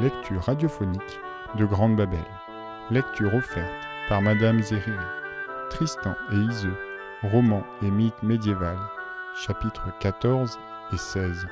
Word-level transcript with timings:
lectures 0.00 0.44
radiophoniques 0.44 1.20
de 1.56 1.64
Grande 1.64 1.96
Babel. 1.96 2.24
Lecture 2.90 3.34
offerte 3.34 3.66
par 4.08 4.22
Madame 4.22 4.62
Zériri. 4.62 4.92
Tristan 5.70 6.14
et 6.32 6.36
Iseux, 6.36 6.76
roman 7.22 7.62
et 7.82 7.90
mythe 7.90 8.22
médiéval, 8.22 8.76
chapitres 9.36 9.88
14 10.00 10.58
et 10.92 10.96
16. 10.96 11.46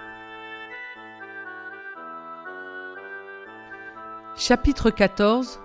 Chapitre 4.37 4.91
14 4.91 5.61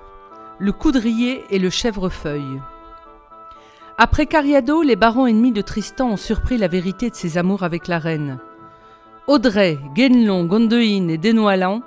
Le 0.57 0.71
coudrier 0.71 1.45
et 1.49 1.59
le 1.59 1.69
chèvrefeuille 1.69 2.61
Après 3.97 4.25
Cariado, 4.25 4.81
les 4.81 4.95
barons 4.95 5.27
ennemis 5.27 5.51
de 5.51 5.61
Tristan 5.61 6.09
ont 6.09 6.17
surpris 6.17 6.57
la 6.57 6.67
vérité 6.67 7.09
de 7.09 7.15
ses 7.15 7.37
amours 7.37 7.63
avec 7.63 7.87
la 7.87 7.99
reine. 7.99 8.39
Audrey, 9.27 9.79
Guénelon, 9.93 10.45
Gondoïne 10.45 11.09
et 11.09 11.17
Desnoilans 11.17 11.81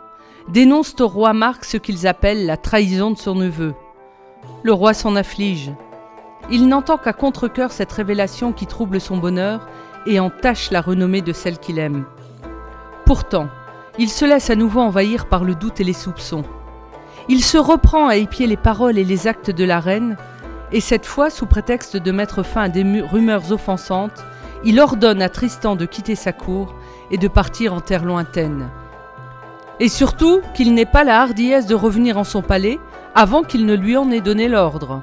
dénoncent 0.48 1.00
au 1.00 1.08
roi 1.08 1.32
Marc 1.32 1.64
ce 1.64 1.76
qu'ils 1.76 2.06
appellent 2.06 2.46
la 2.46 2.56
trahison 2.56 3.10
de 3.10 3.18
son 3.18 3.34
neveu. 3.34 3.74
Le 4.62 4.72
roi 4.72 4.94
s'en 4.94 5.16
afflige. 5.16 5.72
Il 6.50 6.68
n'entend 6.68 6.98
qu'à 6.98 7.12
contre-coeur 7.12 7.72
cette 7.72 7.92
révélation 7.92 8.52
qui 8.52 8.66
trouble 8.66 9.00
son 9.00 9.16
bonheur 9.16 9.66
et 10.06 10.20
entache 10.20 10.70
la 10.70 10.80
renommée 10.80 11.22
de 11.22 11.32
celle 11.32 11.58
qu'il 11.58 11.78
aime. 11.78 12.04
Pourtant, 13.06 13.48
il 13.98 14.10
se 14.10 14.24
laisse 14.24 14.50
à 14.50 14.56
nouveau 14.56 14.80
envahir 14.80 15.26
par 15.26 15.44
le 15.44 15.54
doute 15.54 15.80
et 15.80 15.84
les 15.84 15.92
soupçons. 15.92 16.44
Il 17.28 17.42
se 17.42 17.56
reprend 17.56 18.08
à 18.08 18.16
épier 18.16 18.46
les 18.46 18.56
paroles 18.56 18.98
et 18.98 19.04
les 19.04 19.26
actes 19.26 19.50
de 19.50 19.64
la 19.64 19.80
reine, 19.80 20.16
et 20.72 20.80
cette 20.80 21.06
fois, 21.06 21.30
sous 21.30 21.46
prétexte 21.46 21.96
de 21.96 22.12
mettre 22.12 22.42
fin 22.42 22.62
à 22.62 22.68
des 22.68 22.82
rumeurs 23.00 23.52
offensantes, 23.52 24.24
il 24.64 24.80
ordonne 24.80 25.22
à 25.22 25.28
Tristan 25.28 25.76
de 25.76 25.86
quitter 25.86 26.16
sa 26.16 26.32
cour 26.32 26.74
et 27.10 27.16
de 27.16 27.28
partir 27.28 27.72
en 27.72 27.80
terre 27.80 28.04
lointaine. 28.04 28.70
Et 29.80 29.88
surtout 29.88 30.40
qu'il 30.54 30.74
n'ait 30.74 30.84
pas 30.84 31.04
la 31.04 31.20
hardiesse 31.20 31.66
de 31.66 31.74
revenir 31.74 32.16
en 32.16 32.24
son 32.24 32.42
palais 32.42 32.78
avant 33.14 33.42
qu'il 33.42 33.66
ne 33.66 33.74
lui 33.74 33.96
en 33.96 34.10
ait 34.10 34.20
donné 34.20 34.48
l'ordre. 34.48 35.02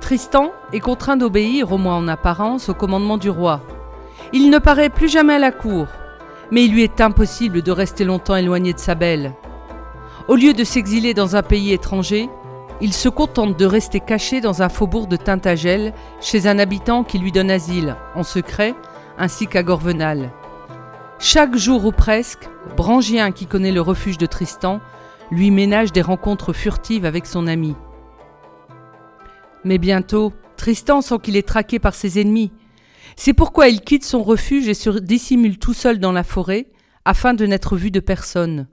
Tristan 0.00 0.50
est 0.72 0.80
contraint 0.80 1.16
d'obéir, 1.16 1.72
au 1.72 1.78
moins 1.78 1.96
en 1.96 2.08
apparence, 2.08 2.68
au 2.68 2.74
commandement 2.74 3.18
du 3.18 3.30
roi. 3.30 3.60
Il 4.32 4.50
ne 4.50 4.58
paraît 4.58 4.90
plus 4.90 5.08
jamais 5.08 5.34
à 5.34 5.38
la 5.38 5.52
cour, 5.52 5.86
mais 6.50 6.64
il 6.64 6.72
lui 6.72 6.82
est 6.82 7.00
impossible 7.00 7.62
de 7.62 7.72
rester 7.72 8.04
longtemps 8.04 8.36
éloigné 8.36 8.72
de 8.72 8.78
sa 8.78 8.94
belle. 8.94 9.34
Au 10.28 10.36
lieu 10.36 10.52
de 10.52 10.64
s'exiler 10.64 11.14
dans 11.14 11.36
un 11.36 11.42
pays 11.42 11.72
étranger, 11.72 12.28
il 12.80 12.92
se 12.92 13.08
contente 13.08 13.58
de 13.58 13.66
rester 13.66 14.00
caché 14.00 14.40
dans 14.40 14.62
un 14.62 14.68
faubourg 14.68 15.06
de 15.06 15.16
Tintagel 15.16 15.92
chez 16.20 16.46
un 16.46 16.58
habitant 16.58 17.04
qui 17.04 17.18
lui 17.18 17.32
donne 17.32 17.50
asile, 17.50 17.96
en 18.14 18.22
secret, 18.22 18.74
ainsi 19.18 19.46
qu'à 19.46 19.62
Gorvenal. 19.62 20.30
Chaque 21.22 21.54
jour 21.54 21.84
ou 21.84 21.92
presque, 21.92 22.48
Brangien, 22.78 23.30
qui 23.30 23.44
connaît 23.44 23.72
le 23.72 23.82
refuge 23.82 24.16
de 24.16 24.24
Tristan, 24.24 24.80
lui 25.30 25.50
ménage 25.50 25.92
des 25.92 26.00
rencontres 26.00 26.54
furtives 26.54 27.04
avec 27.04 27.26
son 27.26 27.46
ami. 27.46 27.74
Mais 29.62 29.76
bientôt, 29.76 30.32
Tristan 30.56 31.02
sent 31.02 31.18
qu'il 31.22 31.36
est 31.36 31.46
traqué 31.46 31.78
par 31.78 31.94
ses 31.94 32.18
ennemis. 32.18 32.52
C'est 33.16 33.34
pourquoi 33.34 33.68
il 33.68 33.82
quitte 33.82 34.02
son 34.02 34.22
refuge 34.22 34.66
et 34.66 34.72
se 34.72 34.98
dissimule 34.98 35.58
tout 35.58 35.74
seul 35.74 35.98
dans 35.98 36.12
la 36.12 36.24
forêt, 36.24 36.72
afin 37.04 37.34
de 37.34 37.44
n'être 37.44 37.76
vu 37.76 37.90
de 37.90 38.00
personne. 38.00 38.66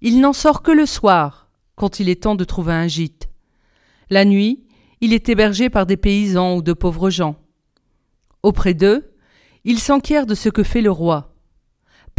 Il 0.00 0.20
n'en 0.20 0.32
sort 0.32 0.62
que 0.62 0.72
le 0.72 0.86
soir, 0.86 1.50
quand 1.76 2.00
il 2.00 2.08
est 2.08 2.24
temps 2.24 2.34
de 2.34 2.44
trouver 2.44 2.72
un 2.72 2.88
gîte. 2.88 3.28
La 4.10 4.24
nuit, 4.24 4.64
il 5.00 5.12
est 5.12 5.28
hébergé 5.28 5.70
par 5.70 5.86
des 5.86 5.96
paysans 5.96 6.56
ou 6.56 6.62
de 6.62 6.72
pauvres 6.72 7.10
gens. 7.10 7.36
Auprès 8.42 8.74
d'eux, 8.74 9.14
il 9.62 9.78
s'enquiert 9.78 10.26
de 10.26 10.34
ce 10.34 10.48
que 10.48 10.64
fait 10.64 10.82
le 10.82 10.90
roi. 10.90 11.29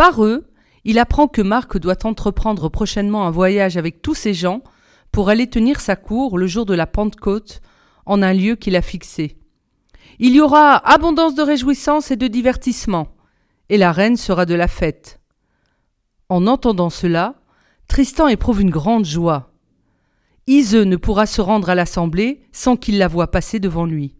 Par 0.02 0.24
eux, 0.24 0.48
il 0.84 0.98
apprend 0.98 1.28
que 1.28 1.44
Marc 1.44 1.78
doit 1.78 2.08
entreprendre 2.08 2.70
prochainement 2.70 3.28
un 3.28 3.30
voyage 3.30 3.78
avec 3.78 4.02
tous 4.02 4.16
ses 4.16 4.34
gens 4.34 4.64
pour 5.12 5.30
aller 5.30 5.48
tenir 5.48 5.80
sa 5.80 5.96
cour 5.96 6.40
le 6.40 6.48
jour 6.48 6.66
de 6.66 6.74
la 6.74 6.88
Pentecôte 6.88 7.62
en 8.08 8.24
un 8.24 8.34
lieu 8.34 8.56
qu'il 8.56 8.76
a 8.76 8.82
fixé. 8.82 9.38
Il 10.18 10.34
y 10.34 10.42
aura 10.42 10.76
abondance 10.92 11.36
de 11.36 11.44
réjouissances 11.44 12.10
et 12.10 12.16
de 12.16 12.26
divertissements, 12.26 13.10
et 13.70 13.78
la 13.78 13.92
reine 13.92 14.18
sera 14.18 14.48
de 14.48 14.56
la 14.56 14.68
fête. 14.68 15.20
En 16.30 16.48
entendant 16.48 16.90
cela, 16.90 17.36
Tristan 17.88 18.28
éprouve 18.28 18.62
une 18.62 18.72
grande 18.72 19.06
joie. 19.06 19.54
Iseux 20.48 20.86
ne 20.86 20.96
pourra 20.96 21.28
se 21.28 21.42
rendre 21.42 21.70
à 21.70 21.76
l'assemblée 21.76 22.42
sans 22.52 22.76
qu'il 22.76 22.98
la 22.98 23.08
voie 23.08 23.30
passer 23.30 23.60
devant 23.60 23.86
lui. 23.86 24.16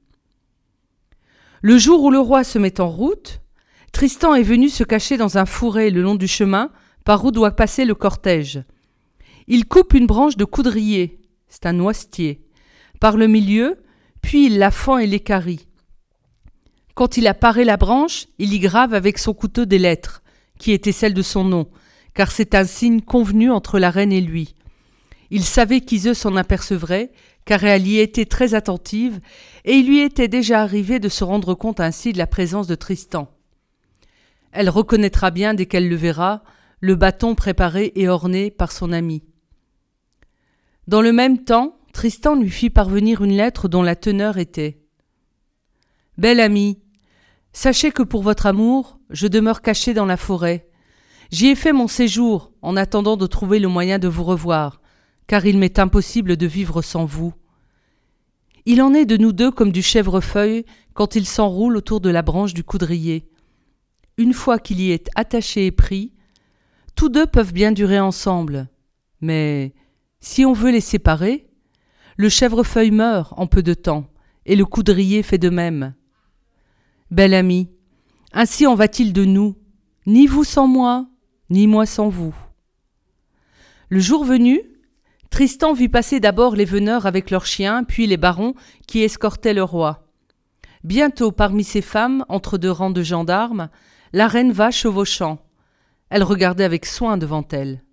Le 1.64 1.80
jour 1.80 2.04
où 2.04 2.12
le 2.12 2.20
roi 2.20 2.44
se 2.44 2.60
met 2.60 2.80
en 2.80 2.88
route, 2.88 3.42
Tristan 4.02 4.34
est 4.34 4.42
venu 4.42 4.70
se 4.70 4.84
cacher 4.84 5.16
dans 5.16 5.38
un 5.38 5.46
fourré 5.46 5.92
le 5.92 6.02
long 6.02 6.16
du 6.16 6.28
chemin 6.28 6.72
par 7.06 7.24
où 7.24 7.30
doit 7.30 7.52
passer 7.52 7.86
le 7.86 7.94
cortège. 7.94 8.64
Il 9.48 9.68
coupe 9.68 9.94
une 9.94 10.08
branche 10.08 10.38
de 10.38 10.44
coudrier, 10.44 11.20
c'est 11.50 11.68
un 11.68 11.74
noisetier, 11.74 12.42
par 13.00 13.16
le 13.16 13.28
milieu, 13.28 13.78
puis 14.24 14.48
il 14.48 14.58
la 14.58 14.72
fend 14.72 14.98
et 14.98 15.06
l'écarie. 15.06 15.68
Quand 16.96 17.18
il 17.18 17.28
a 17.28 17.36
paré 17.36 17.64
la 17.64 17.78
branche, 17.78 18.26
il 18.40 18.56
y 18.56 18.60
grave 18.60 18.96
avec 18.96 19.20
son 19.20 19.36
couteau 19.36 19.66
des 19.66 19.78
lettres, 19.78 20.24
qui 20.58 20.72
étaient 20.72 20.92
celles 20.92 21.14
de 21.14 21.22
son 21.22 21.44
nom, 21.44 21.68
car 22.16 22.32
c'est 22.32 22.56
un 22.56 22.66
signe 22.66 23.02
convenu 23.02 23.52
entre 23.52 23.78
la 23.78 23.92
reine 23.92 24.12
et 24.12 24.22
lui. 24.22 24.56
Il 25.30 25.44
savait 25.44 25.82
qu'Iseux 25.82 26.16
s'en 26.16 26.36
apercevrait, 26.38 27.12
car 27.46 27.64
elle 27.64 27.86
y 27.86 28.00
était 28.00 28.26
très 28.26 28.56
attentive, 28.56 29.20
et 29.64 29.74
il 29.74 29.86
lui 29.86 30.00
était 30.00 30.28
déjà 30.28 30.64
arrivé 30.64 30.98
de 30.98 31.08
se 31.08 31.24
rendre 31.24 31.54
compte 31.54 31.80
ainsi 31.80 32.14
de 32.14 32.18
la 32.18 32.26
présence 32.26 32.66
de 32.66 32.74
Tristan. 32.74 33.30
Elle 34.52 34.70
reconnaîtra 34.70 35.32
bien 35.32 35.54
dès 35.54 35.66
qu'elle 35.66 35.90
le 35.90 35.96
verra 35.96 36.44
le 36.80 36.96
bâton 36.96 37.36
préparé 37.36 37.92
et 37.96 38.10
orné 38.10 38.50
par 38.52 38.72
son 38.72 38.92
ami. 38.92 39.24
Dans 40.88 41.02
le 41.02 41.14
même 41.14 41.44
temps, 41.44 41.78
Tristan 41.94 42.36
lui 42.36 42.50
fit 42.50 42.70
parvenir 42.70 43.24
une 43.24 43.36
lettre 43.36 43.68
dont 43.68 43.84
la 43.84 43.96
teneur 43.96 44.38
était 44.38 44.82
Bel 46.18 46.40
ami, 46.40 46.80
sachez 47.54 47.92
que 47.92 48.04
pour 48.04 48.24
votre 48.24 48.46
amour, 48.46 49.00
je 49.10 49.28
demeure 49.28 49.62
caché 49.62 49.94
dans 49.94 50.06
la 50.06 50.18
forêt. 50.18 50.68
J'y 51.32 51.48
ai 51.48 51.56
fait 51.56 51.74
mon 51.74 51.88
séjour 51.88 52.52
en 52.62 52.76
attendant 52.76 53.16
de 53.16 53.28
trouver 53.28 53.60
le 53.60 53.68
moyen 53.68 54.00
de 54.00 54.08
vous 54.08 54.24
revoir 54.24 54.82
car 55.32 55.46
il 55.46 55.58
m'est 55.58 55.80
impossible 55.80 56.36
de 56.36 56.46
vivre 56.46 56.82
sans 56.82 57.06
vous. 57.06 57.34
Il 58.66 58.82
en 58.82 58.94
est 58.94 59.06
de 59.06 59.16
nous 59.16 59.32
deux 59.32 59.50
comme 59.50 59.72
du 59.72 59.82
chèvrefeuille 59.82 60.66
quand 60.94 61.16
il 61.16 61.26
s'enroule 61.26 61.78
autour 61.78 62.02
de 62.02 62.10
la 62.10 62.22
branche 62.22 62.54
du 62.54 62.66
coudrier. 62.66 63.31
Une 64.22 64.34
fois 64.34 64.60
qu'il 64.60 64.80
y 64.80 64.92
est 64.92 65.10
attaché 65.16 65.66
et 65.66 65.72
pris, 65.72 66.14
tous 66.94 67.10
deux 67.10 67.26
peuvent 67.26 67.54
bien 67.54 67.72
durer 67.72 68.00
ensemble. 68.00 68.70
Mais 69.20 69.74
si 70.20 70.46
on 70.46 70.54
veut 70.54 70.70
les 70.70 70.80
séparer, 70.80 71.48
le 72.18 72.30
chèvrefeuille 72.30 72.92
meurt 72.92 73.34
en 73.36 73.48
peu 73.48 73.64
de 73.64 73.74
temps, 73.74 74.06
et 74.46 74.56
le 74.56 74.64
coudrier 74.64 75.24
fait 75.24 75.40
de 75.40 75.50
même. 75.50 75.96
Bel 77.10 77.34
ami, 77.34 77.72
ainsi 78.32 78.68
en 78.68 78.76
va-t-il 78.76 79.12
de 79.12 79.26
nous, 79.26 79.56
ni 80.06 80.28
vous 80.28 80.44
sans 80.44 80.68
moi, 80.68 81.08
ni 81.50 81.66
moi 81.66 81.88
sans 81.88 82.10
vous. 82.10 82.36
Le 83.90 84.00
jour 84.00 84.24
venu, 84.24 84.62
Tristan 85.32 85.74
vit 85.74 85.90
passer 85.90 86.20
d'abord 86.20 86.56
les 86.56 86.66
veneurs 86.66 87.08
avec 87.08 87.32
leurs 87.32 87.48
chiens, 87.48 87.84
puis 87.84 88.06
les 88.06 88.18
barons 88.18 88.54
qui 88.86 89.02
escortaient 89.02 89.56
le 89.56 89.64
roi. 89.64 90.06
Bientôt, 90.84 91.32
parmi 91.32 91.64
ces 91.64 91.82
femmes, 91.82 92.24
entre 92.30 92.60
deux 92.60 92.70
rangs 92.70 92.92
de 92.92 93.02
gendarmes, 93.02 93.70
la 94.14 94.28
reine 94.28 94.52
va 94.52 94.72
chevauchant. 94.72 95.40
Elle 96.10 96.24
regardait 96.24 96.64
avec 96.64 96.86
soin 96.86 97.18
devant 97.18 97.48
elle. 97.52 97.84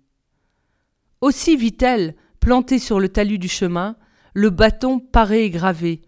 Aussi 1.21 1.55
vit-elle, 1.55 2.15
plantée 2.39 2.79
sur 2.79 2.99
le 2.99 3.09
talus 3.09 3.39
du 3.39 3.47
chemin, 3.47 3.95
le 4.33 4.49
bâton 4.49 4.99
paré 4.99 5.43
et 5.45 5.49
gravé, 5.49 6.01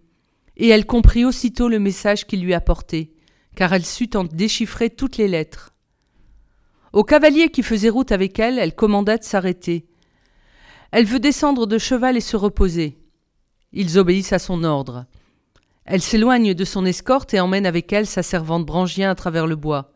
et 0.58 0.70
elle 0.70 0.86
comprit 0.86 1.26
aussitôt 1.26 1.70
le 1.70 1.80
message 1.80 2.26
qu'il 2.28 2.44
lui 2.44 2.54
apportait, 2.54 3.12
car 3.56 3.74
elle 3.74 3.86
sut 3.86 4.16
en 4.16 4.24
déchiffrer 4.24 4.90
toutes 4.90 5.18
les 5.18 5.28
lettres. 5.28 5.74
Au 6.94 7.04
cavalier 7.04 7.50
qui 7.50 7.64
faisait 7.64 7.90
route 7.90 8.12
avec 8.12 8.38
elle, 8.40 8.60
elle 8.60 8.76
commanda 8.76 9.18
de 9.18 9.24
s'arrêter. 9.24 9.88
Elle 10.92 11.06
veut 11.06 11.20
descendre 11.20 11.66
de 11.66 11.78
cheval 11.78 12.18
et 12.18 12.22
se 12.22 12.36
reposer. 12.36 12.98
Ils 13.72 13.98
obéissent 13.98 14.34
à 14.34 14.40
son 14.40 14.66
ordre. 14.66 15.06
Elle 15.86 16.02
s'éloigne 16.02 16.54
de 16.54 16.66
son 16.66 16.86
escorte 16.86 17.34
et 17.34 17.40
emmène 17.40 17.66
avec 17.66 17.92
elle 17.94 18.06
sa 18.06 18.24
servante 18.24 18.66
Brangien 18.66 19.10
à 19.10 19.16
travers 19.16 19.48
le 19.48 19.56
bois. 19.56 19.91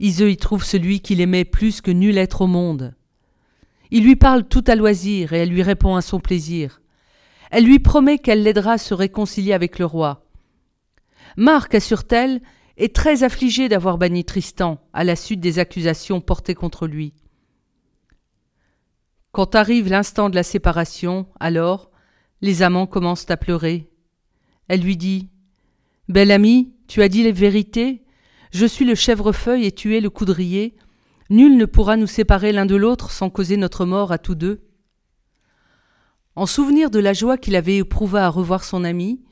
Y 0.00 0.36
trouve 0.36 0.64
celui 0.64 1.00
qu'il 1.00 1.20
aimait 1.20 1.44
plus 1.44 1.80
que 1.80 1.90
nul 1.90 2.18
être 2.18 2.40
au 2.40 2.46
monde. 2.46 2.94
Il 3.90 4.04
lui 4.04 4.16
parle 4.16 4.48
tout 4.48 4.64
à 4.66 4.74
loisir 4.74 5.32
et 5.32 5.38
elle 5.38 5.50
lui 5.50 5.62
répond 5.62 5.94
à 5.94 6.02
son 6.02 6.20
plaisir. 6.20 6.80
Elle 7.50 7.64
lui 7.64 7.78
promet 7.78 8.18
qu'elle 8.18 8.42
l'aidera 8.42 8.72
à 8.72 8.78
se 8.78 8.94
réconcilier 8.94 9.52
avec 9.52 9.78
le 9.78 9.84
roi. 9.84 10.24
Marc, 11.36 11.74
assure-t-elle, 11.74 12.40
est 12.76 12.94
très 12.94 13.24
affligé 13.24 13.68
d'avoir 13.68 13.98
banni 13.98 14.24
Tristan 14.24 14.80
à 14.92 15.04
la 15.04 15.16
suite 15.16 15.40
des 15.40 15.58
accusations 15.58 16.20
portées 16.20 16.54
contre 16.54 16.86
lui. 16.86 17.12
Quand 19.32 19.54
arrive 19.54 19.88
l'instant 19.88 20.30
de 20.30 20.34
la 20.34 20.42
séparation, 20.42 21.26
alors, 21.38 21.90
les 22.40 22.62
amants 22.62 22.86
commencent 22.86 23.30
à 23.30 23.36
pleurer. 23.36 23.90
Elle 24.68 24.80
lui 24.80 24.96
dit 24.96 25.28
Belle 26.08 26.30
amie, 26.30 26.72
tu 26.88 27.02
as 27.02 27.08
dit 27.08 27.22
les 27.22 27.32
vérités. 27.32 28.02
Je 28.50 28.66
suis 28.66 28.84
le 28.84 28.94
chèvrefeuille 28.94 29.66
et 29.66 29.72
tu 29.72 29.96
es 29.96 30.00
le 30.00 30.10
coudrier. 30.10 30.74
Nul 31.28 31.56
ne 31.56 31.64
pourra 31.64 31.96
nous 31.96 32.08
séparer 32.08 32.52
l'un 32.52 32.66
de 32.66 32.74
l'autre 32.74 33.10
sans 33.10 33.30
causer 33.30 33.56
notre 33.56 33.84
mort 33.84 34.10
à 34.10 34.18
tous 34.18 34.34
deux. 34.34 34.62
En 36.34 36.46
souvenir 36.46 36.90
de 36.90 36.98
la 36.98 37.12
joie 37.12 37.38
qu'il 37.38 37.54
avait 37.54 37.76
éprouvée 37.76 38.20
à 38.20 38.28
revoir 38.28 38.64
son 38.64 38.82
ami, 38.82 39.22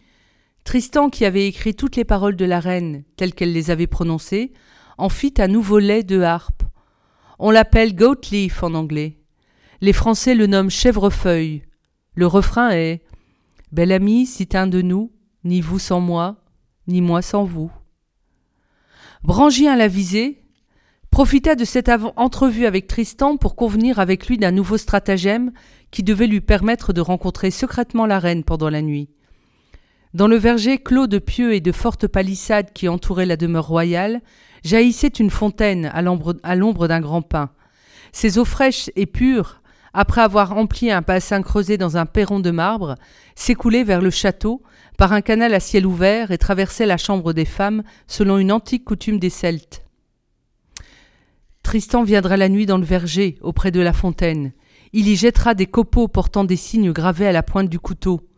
Tristan, 0.65 1.09
qui 1.09 1.25
avait 1.25 1.49
écrit 1.49 1.75
toutes 1.75 1.97
les 1.97 2.05
paroles 2.05 2.37
de 2.37 2.45
la 2.45 2.61
reine 2.61 3.05
telles 3.17 3.35
qu'elle 3.35 3.53
les 3.53 3.71
avait 3.71 3.87
prononcées, 3.87 4.53
en 4.99 5.09
fit 5.09 5.35
un 5.39 5.49
nouveau 5.49 5.79
lait 5.79 6.03
de 6.03 6.21
harpe. 6.21 6.63
On 7.39 7.51
l'appelle 7.51 7.95
goat 7.95 8.21
leaf 8.31 8.63
en 8.63 8.75
anglais. 8.75 9.19
Les 9.81 9.93
Français 9.93 10.35
le 10.35 10.47
nomment 10.47 10.71
chèvrefeuille. 10.71 11.63
Le 12.15 12.27
refrain 12.27 12.71
est 12.71 13.03
Bel 13.73 13.93
ami, 13.93 14.27
si 14.27 14.49
un 14.55 14.67
de 14.67 14.83
nous, 14.83 15.13
ni 15.45 15.61
vous 15.61 15.79
sans 15.79 16.01
moi, 16.01 16.37
ni 16.87 17.01
moi 17.01 17.23
sans 17.23 17.45
vous. 17.45 17.71
Brangien 19.25 19.77
la 19.77 19.89
visée 19.89 20.43
profita 21.11 21.57
de 21.57 21.65
cette 21.65 21.91
entrevue 22.17 22.67
avec 22.67 22.87
Tristan 22.87 23.37
pour 23.37 23.57
convenir 23.57 23.99
avec 23.99 24.29
lui 24.29 24.39
d'un 24.39 24.53
nouveau 24.53 24.77
stratagème 24.77 25.53
qui 25.91 26.03
devait 26.03 26.27
lui 26.27 26.41
permettre 26.41 26.93
de 26.93 27.01
rencontrer 27.01 27.51
secrètement 27.51 28.07
la 28.07 28.21
reine 28.21 28.45
pendant 28.45 28.71
la 28.71 28.83
nuit. 28.83 29.09
Dans 30.15 30.29
le 30.29 30.37
verger 30.37 30.79
clos 30.79 31.07
de 31.07 31.19
pieux 31.19 31.53
et 31.53 31.61
de 31.61 31.73
fortes 31.73 32.07
palissades 32.07 32.73
qui 32.73 32.89
entouraient 32.89 33.27
la 33.27 33.37
demeure 33.37 33.67
royale, 33.67 34.21
jaillissait 34.65 35.09
une 35.09 35.31
fontaine 35.31 35.87
à 35.87 36.03
l'ombre 36.03 36.89
d'un 36.89 37.01
grand 37.01 37.23
pin. 37.23 37.51
Ses 38.13 38.39
eaux 38.39 38.45
fraîches 38.45 38.91
et 38.97 39.07
pures, 39.07 39.63
après 39.93 40.21
avoir 40.21 40.51
rempli 40.51 40.91
un 40.91 41.01
bassin 41.01 41.43
creusé 41.43 41.77
dans 41.77 41.97
un 41.97 42.07
perron 42.07 42.41
de 42.41 42.51
marbre, 42.51 42.95
s'écoulaient 43.35 43.85
vers 43.85 44.01
le 44.01 44.11
château 44.11 44.63
par 44.99 45.13
un 45.13 45.21
canal 45.23 45.55
à 45.55 45.61
ciel 45.61 45.87
ouvert 45.87 46.33
et 46.33 46.39
traversaient 46.39 46.85
la 46.85 46.97
chambre 46.97 47.33
des 47.33 47.45
femmes 47.45 47.85
selon 48.09 48.37
une 48.37 48.51
antique 48.51 48.85
coutume 48.85 49.21
des 49.21 49.31
Celtes. 49.31 49.87
Tristan 51.63 52.03
viendra 52.03 52.37
la 52.37 52.49
nuit 52.49 52.67
dans 52.67 52.79
le 52.79 52.85
verger, 52.85 53.39
auprès 53.41 53.71
de 53.71 53.81
la 53.81 53.93
fontaine. 53.93 54.53
Il 54.93 55.07
y 55.07 55.15
jettera 55.15 55.55
des 55.55 55.67
copeaux 55.67 56.09
portant 56.09 56.43
des 56.43 56.57
signes 56.57 56.93
gravés 56.93 57.29
à 57.29 57.33
la 57.33 57.45
pointe 57.45 57.69
du 57.69 57.79
couteau. 57.79 58.29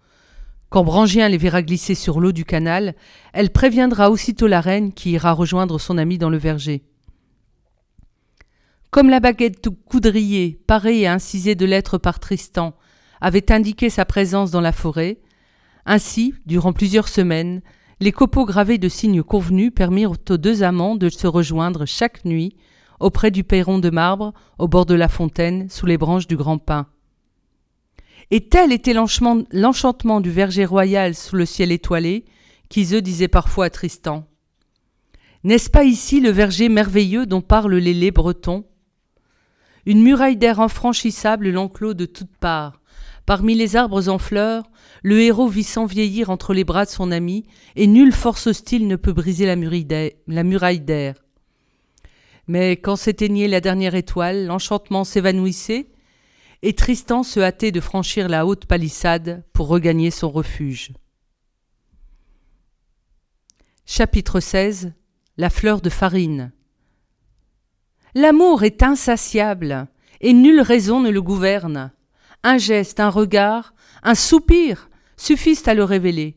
Quand 0.68 0.84
Brangien 0.84 1.30
les 1.30 1.38
verra 1.38 1.62
glisser 1.62 1.94
sur 1.94 2.20
l'eau 2.20 2.32
du 2.32 2.44
canal, 2.44 2.94
elle 3.32 3.50
préviendra 3.50 4.10
aussitôt 4.10 4.46
la 4.46 4.60
reine 4.60 4.92
qui 4.92 5.12
ira 5.12 5.32
rejoindre 5.32 5.80
son 5.80 5.96
ami 5.96 6.18
dans 6.18 6.30
le 6.30 6.38
verger. 6.38 6.84
Comme 8.90 9.08
la 9.08 9.20
baguette 9.20 9.68
coudrier, 9.86 10.60
parée 10.66 11.00
et 11.00 11.06
incisée 11.06 11.54
de 11.54 11.64
lettres 11.64 11.96
par 11.96 12.20
Tristan, 12.20 12.74
avait 13.22 13.50
indiqué 13.50 13.88
sa 13.88 14.04
présence 14.04 14.50
dans 14.50 14.60
la 14.60 14.72
forêt, 14.72 15.20
ainsi, 15.86 16.34
durant 16.46 16.72
plusieurs 16.72 17.08
semaines, 17.08 17.62
les 18.00 18.12
copeaux 18.12 18.46
gravés 18.46 18.78
de 18.78 18.88
signes 18.88 19.22
convenus 19.22 19.72
permirent 19.74 20.12
aux 20.12 20.36
deux 20.36 20.62
amants 20.62 20.96
de 20.96 21.08
se 21.08 21.26
rejoindre 21.26 21.84
chaque 21.84 22.24
nuit 22.24 22.56
auprès 22.98 23.30
du 23.30 23.44
perron 23.44 23.78
de 23.78 23.90
marbre, 23.90 24.32
au 24.58 24.68
bord 24.68 24.86
de 24.86 24.94
la 24.94 25.08
fontaine, 25.08 25.68
sous 25.70 25.86
les 25.86 25.98
branches 25.98 26.26
du 26.26 26.36
grand 26.36 26.58
pin. 26.58 26.86
Et 28.30 28.48
tel 28.48 28.72
était 28.72 28.94
l'enchantement 28.94 30.20
du 30.20 30.30
verger 30.30 30.64
royal 30.64 31.14
sous 31.14 31.34
le 31.34 31.46
ciel 31.46 31.72
étoilé, 31.72 32.24
qu'Iseux 32.68 33.02
disait 33.02 33.26
parfois 33.26 33.64
à 33.64 33.70
Tristan. 33.70 34.26
N'est-ce 35.42 35.70
pas 35.70 35.84
ici 35.84 36.20
le 36.20 36.30
verger 36.30 36.68
merveilleux 36.68 37.26
dont 37.26 37.40
parlent 37.40 37.74
les 37.74 37.94
laits 37.94 38.14
bretons? 38.14 38.66
Une 39.86 40.02
muraille 40.02 40.36
d'air 40.36 40.60
infranchissable 40.60 41.48
l'enclos 41.48 41.94
de 41.94 42.04
toutes 42.04 42.36
parts. 42.36 42.79
Parmi 43.26 43.54
les 43.54 43.76
arbres 43.76 44.08
en 44.08 44.18
fleurs, 44.18 44.70
le 45.02 45.20
héros 45.20 45.48
vit 45.48 45.64
sans 45.64 45.86
vieillir 45.86 46.30
entre 46.30 46.54
les 46.54 46.64
bras 46.64 46.84
de 46.84 46.90
son 46.90 47.12
ami, 47.12 47.46
et 47.76 47.86
nulle 47.86 48.12
force 48.12 48.46
hostile 48.46 48.86
ne 48.86 48.96
peut 48.96 49.12
briser 49.12 49.46
la 49.46 50.42
muraille 50.44 50.80
d'air. 50.80 51.14
Mais 52.46 52.72
quand 52.72 52.96
s'éteignait 52.96 53.46
la 53.46 53.60
dernière 53.60 53.94
étoile, 53.94 54.46
l'enchantement 54.46 55.04
s'évanouissait, 55.04 55.86
et 56.62 56.74
Tristan 56.74 57.22
se 57.22 57.40
hâtait 57.40 57.72
de 57.72 57.80
franchir 57.80 58.28
la 58.28 58.44
haute 58.44 58.66
palissade 58.66 59.44
pour 59.52 59.68
regagner 59.68 60.10
son 60.10 60.30
refuge. 60.30 60.92
Chapitre 63.86 64.40
16 64.40 64.92
La 65.36 65.50
fleur 65.50 65.80
de 65.80 65.90
farine 65.90 66.52
L'amour 68.14 68.64
est 68.64 68.82
insatiable, 68.82 69.86
et 70.20 70.32
nulle 70.32 70.60
raison 70.60 71.00
ne 71.00 71.10
le 71.10 71.22
gouverne. 71.22 71.92
Un 72.42 72.58
geste, 72.58 73.00
un 73.00 73.10
regard, 73.10 73.74
un 74.02 74.14
soupir 74.14 74.88
suffisent 75.16 75.68
à 75.68 75.74
le 75.74 75.84
révéler. 75.84 76.36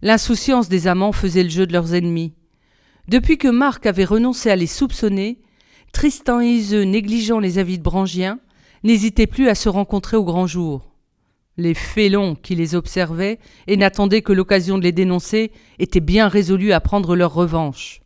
L'insouciance 0.00 0.68
des 0.68 0.88
amants 0.88 1.12
faisait 1.12 1.44
le 1.44 1.48
jeu 1.48 1.66
de 1.66 1.72
leurs 1.72 1.94
ennemis. 1.94 2.34
Depuis 3.06 3.38
que 3.38 3.48
Marc 3.48 3.86
avait 3.86 4.04
renoncé 4.04 4.50
à 4.50 4.56
les 4.56 4.66
soupçonner, 4.66 5.40
Tristan 5.92 6.40
et 6.40 6.48
Iseux, 6.48 6.82
négligeant 6.82 7.38
les 7.38 7.58
avis 7.58 7.78
de 7.78 7.82
Brangien, 7.82 8.40
n'hésitaient 8.82 9.28
plus 9.28 9.48
à 9.48 9.54
se 9.54 9.68
rencontrer 9.68 10.16
au 10.16 10.24
grand 10.24 10.48
jour. 10.48 10.92
Les 11.56 11.74
félons 11.74 12.34
qui 12.34 12.56
les 12.56 12.74
observaient 12.74 13.38
et 13.68 13.76
n'attendaient 13.76 14.22
que 14.22 14.32
l'occasion 14.32 14.78
de 14.78 14.82
les 14.82 14.92
dénoncer 14.92 15.52
étaient 15.78 16.00
bien 16.00 16.26
résolus 16.26 16.72
à 16.72 16.80
prendre 16.80 17.14
leur 17.14 17.34
revanche. 17.34 18.00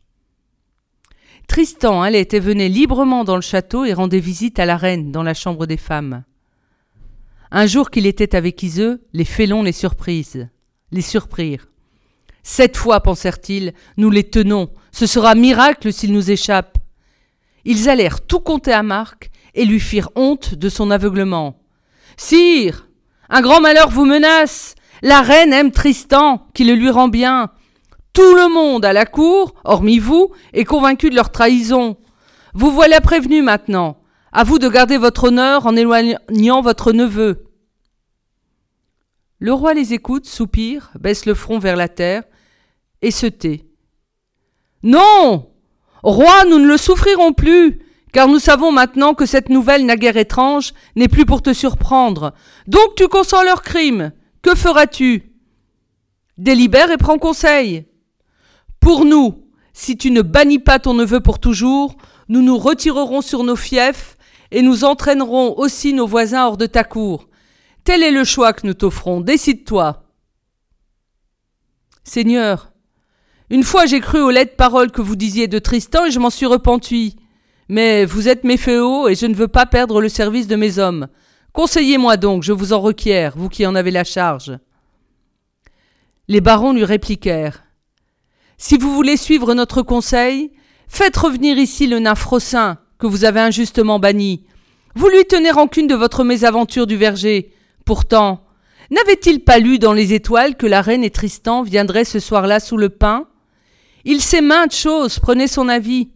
Tristan 1.46 2.02
allait 2.02 2.28
et 2.32 2.40
venait 2.40 2.69
librement 2.69 3.25
dans 3.25 3.37
le 3.37 3.43
château 3.43 3.84
et 3.84 3.94
rendait 3.94 4.20
visite 4.20 4.58
à 4.58 4.67
la 4.67 4.76
reine 4.76 5.12
dans 5.12 5.23
la 5.23 5.32
chambre 5.32 5.64
des 5.64 5.76
femmes. 5.76 6.25
Un 7.51 7.67
jour 7.67 7.91
qu'il 7.91 8.07
était 8.07 8.35
avec 8.35 8.63
Iseux, 8.63 9.05
les 9.13 9.25
félons 9.25 9.63
les 9.63 9.73
surprisent, 9.73 10.49
les 10.91 11.03
surprirent. 11.03 11.69
Cette 12.43 12.77
fois, 12.77 13.01
pensèrent-ils, 13.01 13.73
nous 13.97 14.11
les 14.11 14.25
tenons. 14.25 14.71
Ce 14.93 15.07
sera 15.07 15.35
miracle 15.35 15.93
s'ils 15.93 16.13
nous 16.13 16.31
échappent. 16.31 16.79
Ils 17.65 17.89
allèrent 17.89 18.21
tout 18.21 18.41
compter 18.41 18.73
à 18.73 18.83
Marc 18.83 19.31
et 19.55 19.65
lui 19.65 19.81
firent 19.81 20.11
honte 20.15 20.55
de 20.55 20.69
son 20.69 20.91
aveuglement. 20.91 21.59
Sire, 22.17 22.89
un 23.29 23.41
grand 23.41 23.61
malheur 23.61 23.91
vous 23.91 24.05
menace. 24.05 24.75
La 25.03 25.23
reine 25.23 25.53
aime 25.53 25.73
Tristan, 25.73 26.47
qui 26.55 26.65
le 26.65 26.75
lui 26.75 26.91
rend 26.91 27.09
bien. 27.09 27.51
Tout 28.13 28.35
le 28.35 28.49
monde 28.53 28.85
à 28.85 28.93
la 28.93 29.05
cour, 29.05 29.55
hormis 29.65 29.99
vous, 29.99 30.31
est 30.53 30.65
convaincu 30.65 31.11
de 31.11 31.17
leur 31.17 31.31
trahison. 31.31 31.99
Vous 32.55 32.71
voilà 32.71 33.01
prévenu 33.01 33.43
maintenant. 33.43 33.99
À 34.32 34.44
vous 34.44 34.58
de 34.58 34.69
garder 34.69 34.99
votre 34.99 35.25
honneur 35.25 35.67
en 35.67 35.76
éloignant 35.76 36.61
votre 36.61 36.93
neveu. 36.93 37.44
Le 39.38 39.52
roi 39.52 39.75
les 39.75 39.92
écoute, 39.92 40.26
soupire, 40.26 40.90
baisse 40.99 41.26
le 41.26 41.35
front 41.35 41.59
vers 41.59 41.76
la 41.76 41.88
terre, 41.88 42.25
et 43.02 43.11
se 43.11 43.26
tait. 43.26 43.64
Non. 44.83 45.50
Roi, 46.02 46.45
nous 46.47 46.59
ne 46.59 46.66
le 46.66 46.76
souffrirons 46.76 47.33
plus 47.33 47.80
car 48.16 48.28
nous 48.28 48.38
savons 48.38 48.73
maintenant 48.73 49.12
que 49.12 49.26
cette 49.26 49.50
nouvelle 49.50 49.85
naguère 49.85 50.16
étrange 50.16 50.73
n'est 50.95 51.06
plus 51.06 51.26
pour 51.26 51.42
te 51.42 51.52
surprendre. 51.52 52.33
Donc 52.66 52.95
tu 52.97 53.09
consens 53.09 53.42
leur 53.42 53.61
crime. 53.61 54.11
Que 54.40 54.54
feras-tu? 54.54 55.35
Délibère 56.38 56.90
et 56.90 56.97
prends 56.97 57.18
conseil. 57.18 57.85
Pour 58.80 59.04
nous, 59.04 59.45
si 59.75 59.99
tu 59.99 60.11
ne 60.11 60.23
bannis 60.23 60.61
pas 60.61 60.78
ton 60.78 60.95
neveu 60.95 61.21
pour 61.21 61.40
toujours, 61.40 61.95
nous 62.30 62.40
nous 62.40 62.56
retirerons 62.56 63.21
sur 63.21 63.45
nos 63.45 63.54
fiefs 63.54 64.15
et 64.57 64.63
nous 64.63 64.85
entraînerons 64.85 65.53
aussi 65.59 65.93
nos 65.93 66.07
voisins 66.07 66.47
hors 66.47 66.57
de 66.57 66.65
ta 66.65 66.83
cour. 66.83 67.29
Tel 67.85 68.03
est 68.03 68.11
le 68.11 68.25
choix 68.25 68.55
que 68.55 68.67
nous 68.67 68.73
t'offrons. 68.73 69.21
Décide-toi. 69.21 70.03
Seigneur, 72.05 72.73
une 73.51 73.65
fois 73.65 73.85
j'ai 73.85 74.01
cru 74.01 74.19
aux 74.19 74.31
laides 74.31 74.57
paroles 74.57 74.91
que 74.91 75.03
vous 75.03 75.15
disiez 75.15 75.47
de 75.47 75.59
Tristan 75.59 76.07
et 76.07 76.11
je 76.11 76.19
m'en 76.19 76.31
suis 76.31 76.47
repenti. 76.47 77.17
Mais 77.69 78.07
vous 78.07 78.29
êtes 78.29 78.45
mes 78.45 78.57
féaux 78.57 79.09
et 79.09 79.15
je 79.15 79.27
ne 79.27 79.35
veux 79.35 79.47
pas 79.47 79.67
perdre 79.67 80.01
le 80.01 80.09
service 80.09 80.47
de 80.47 80.57
mes 80.57 80.79
hommes. 80.79 81.09
Conseillez-moi 81.53 82.17
donc, 82.17 82.43
je 82.43 82.55
vous 82.55 82.73
en 82.73 82.81
requiers, 82.81 83.29
vous 83.37 83.51
qui 83.51 83.67
en 83.67 83.75
avez 83.75 83.91
la 83.91 84.05
charge. 84.05 84.59
Les 86.29 86.41
barons 86.41 86.73
lui 86.73 86.87
répliquèrent. 86.87 87.63
Si 88.57 88.79
vous 88.79 88.95
voulez 88.95 89.19
suivre 89.19 89.53
notre 89.53 89.83
conseil, 89.83 90.51
faites 90.89 91.19
revenir 91.19 91.59
ici 91.59 91.87
le 91.87 91.99
nain 91.99 92.15
que 92.99 93.07
vous 93.07 93.25
avez 93.25 93.41
injustement 93.41 93.99
banni. 93.99 94.45
Vous 94.95 95.09
lui 95.09 95.25
tenez 95.26 95.50
rancune 95.50 95.87
de 95.87 95.95
votre 95.95 96.25
mésaventure 96.25 96.87
du 96.87 96.97
verger. 96.97 97.53
Pourtant, 97.85 98.45
n'avait-il 98.91 99.41
pas 99.41 99.59
lu 99.59 99.79
dans 99.79 99.93
les 99.93 100.15
étoiles 100.15 100.57
que 100.57 100.67
la 100.67 100.81
reine 100.81 101.05
et 101.05 101.11
Tristan 101.11 101.62
viendraient 101.62 102.05
ce 102.05 102.19
soir-là 102.21 102.61
sous 102.61 102.76
le 102.76 102.88
pin 102.88 103.26
Il 104.05 104.21
sait 104.21 104.41
maintes 104.41 104.75
choses, 104.75 105.19
prenez 105.19 105.49
son 105.49 105.69
avis. 105.69 106.11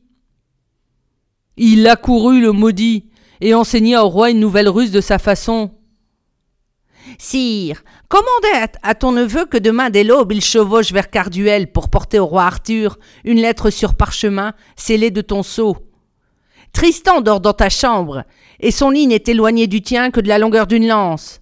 Il 1.56 1.86
accourut 1.88 2.40
le 2.40 2.52
maudit, 2.52 3.10
et 3.40 3.54
enseigna 3.54 4.04
au 4.04 4.08
roi 4.08 4.30
une 4.30 4.40
nouvelle 4.40 4.68
ruse 4.68 4.92
de 4.92 5.00
sa 5.00 5.18
façon. 5.18 5.72
Sire, 7.18 7.82
commandez 8.08 8.66
à 8.82 8.94
ton 8.94 9.12
neveu 9.12 9.44
que 9.46 9.58
demain 9.58 9.90
dès 9.90 10.04
l'aube 10.04 10.32
il 10.32 10.42
chevauche 10.42 10.92
vers 10.92 11.10
Carduel 11.10 11.72
pour 11.72 11.88
porter 11.88 12.18
au 12.18 12.26
roi 12.26 12.44
Arthur 12.44 12.98
une 13.24 13.40
lettre 13.40 13.70
sur 13.70 13.94
parchemin 13.94 14.54
scellée 14.76 15.10
de 15.10 15.20
ton 15.20 15.42
sceau. 15.42 15.89
Tristan 16.72 17.20
dort 17.20 17.40
dans 17.40 17.52
ta 17.52 17.68
chambre, 17.68 18.24
et 18.60 18.70
son 18.70 18.90
lit 18.90 19.06
n'est 19.06 19.22
éloigné 19.26 19.66
du 19.66 19.82
tien 19.82 20.10
que 20.10 20.20
de 20.20 20.28
la 20.28 20.38
longueur 20.38 20.66
d'une 20.66 20.86
lance. 20.86 21.40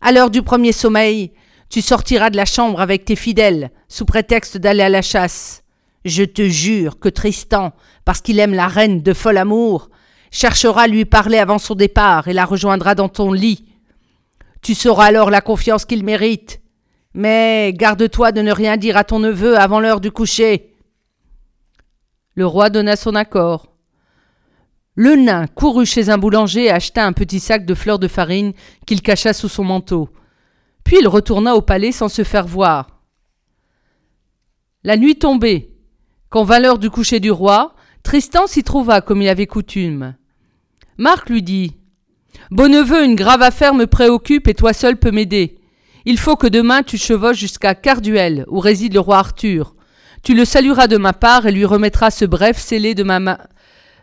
À 0.00 0.12
l'heure 0.12 0.30
du 0.30 0.42
premier 0.42 0.72
sommeil, 0.72 1.32
tu 1.68 1.82
sortiras 1.82 2.30
de 2.30 2.36
la 2.36 2.44
chambre 2.44 2.80
avec 2.80 3.04
tes 3.04 3.16
fidèles, 3.16 3.70
sous 3.88 4.04
prétexte 4.04 4.56
d'aller 4.56 4.82
à 4.82 4.88
la 4.88 5.02
chasse. 5.02 5.62
Je 6.04 6.22
te 6.22 6.42
jure 6.42 6.98
que 6.98 7.08
Tristan, 7.08 7.72
parce 8.04 8.20
qu'il 8.20 8.38
aime 8.38 8.54
la 8.54 8.68
reine 8.68 9.02
de 9.02 9.12
fol 9.12 9.36
amour, 9.36 9.90
cherchera 10.30 10.82
à 10.82 10.86
lui 10.86 11.04
parler 11.04 11.38
avant 11.38 11.58
son 11.58 11.74
départ 11.74 12.28
et 12.28 12.32
la 12.32 12.44
rejoindra 12.44 12.94
dans 12.94 13.08
ton 13.08 13.32
lit. 13.32 13.64
Tu 14.62 14.74
sauras 14.74 15.06
alors 15.06 15.30
la 15.30 15.40
confiance 15.40 15.84
qu'il 15.84 16.04
mérite. 16.04 16.60
Mais 17.14 17.72
garde-toi 17.74 18.32
de 18.32 18.42
ne 18.42 18.52
rien 18.52 18.76
dire 18.76 18.96
à 18.96 19.04
ton 19.04 19.18
neveu 19.18 19.58
avant 19.58 19.80
l'heure 19.80 20.00
du 20.00 20.10
coucher. 20.10 20.74
Le 22.34 22.46
roi 22.46 22.70
donna 22.70 22.94
son 22.96 23.14
accord. 23.14 23.67
Le 25.00 25.14
nain 25.14 25.46
courut 25.46 25.86
chez 25.86 26.10
un 26.10 26.18
boulanger 26.18 26.64
et 26.64 26.70
acheta 26.72 27.06
un 27.06 27.12
petit 27.12 27.38
sac 27.38 27.64
de 27.64 27.74
fleurs 27.74 28.00
de 28.00 28.08
farine 28.08 28.52
qu'il 28.84 29.00
cacha 29.00 29.32
sous 29.32 29.48
son 29.48 29.62
manteau. 29.62 30.08
Puis 30.82 30.96
il 31.00 31.06
retourna 31.06 31.54
au 31.54 31.62
palais 31.62 31.92
sans 31.92 32.08
se 32.08 32.24
faire 32.24 32.48
voir. 32.48 32.98
La 34.82 34.96
nuit 34.96 35.14
tombée, 35.14 35.70
quand 36.30 36.42
vint 36.42 36.58
l'heure 36.58 36.80
du 36.80 36.90
coucher 36.90 37.20
du 37.20 37.30
roi, 37.30 37.76
Tristan 38.02 38.48
s'y 38.48 38.64
trouva 38.64 39.00
comme 39.00 39.22
il 39.22 39.28
avait 39.28 39.46
coutume. 39.46 40.16
Marc 40.96 41.30
lui 41.30 41.44
dit 41.44 41.76
Bon 42.50 42.68
neveu, 42.68 43.04
une 43.04 43.14
grave 43.14 43.42
affaire 43.42 43.74
me 43.74 43.86
préoccupe 43.86 44.48
et 44.48 44.54
toi 44.54 44.72
seul 44.72 44.96
peux 44.96 45.12
m'aider. 45.12 45.60
Il 46.06 46.18
faut 46.18 46.34
que 46.34 46.48
demain 46.48 46.82
tu 46.82 46.98
chevauches 46.98 47.38
jusqu'à 47.38 47.76
Carduel, 47.76 48.46
où 48.48 48.58
réside 48.58 48.94
le 48.94 49.00
roi 49.00 49.18
Arthur. 49.18 49.76
Tu 50.24 50.34
le 50.34 50.44
salueras 50.44 50.88
de 50.88 50.96
ma 50.96 51.12
part 51.12 51.46
et 51.46 51.52
lui 51.52 51.64
remettras 51.64 52.10
ce 52.10 52.24
bref 52.24 52.58
scellé 52.58 52.96
de 52.96 53.04
ma 53.04 53.20
main, 53.20 53.38